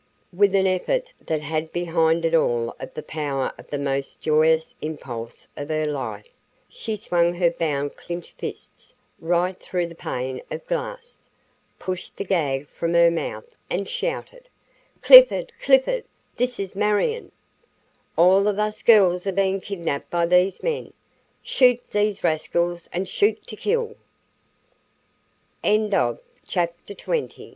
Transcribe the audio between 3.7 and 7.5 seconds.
most joyous impulse of her life, she swung